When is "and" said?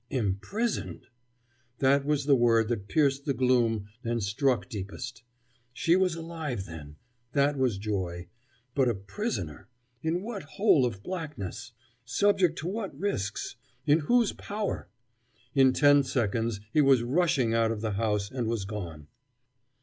4.03-4.23, 18.31-18.47